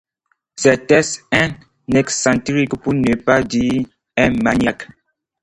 Était-ce 0.65 1.19
un 1.31 1.49
excentrique, 1.95 2.75
pour 2.75 2.95
ne 2.95 3.13
pas 3.17 3.43
dire 3.43 3.83
un 4.17 4.31
maniaque? 4.31 4.87